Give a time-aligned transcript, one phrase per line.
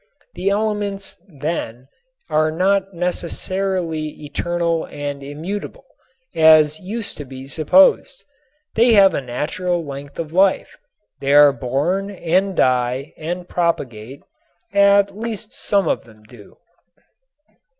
[0.33, 1.87] The elements then
[2.27, 5.85] ate not necessarily eternal and immutable,
[6.33, 8.23] as used to be supposed.
[8.73, 10.75] They have a natural length of life;
[11.19, 14.23] they are born and die and propagate,
[14.73, 16.57] at least some of them do.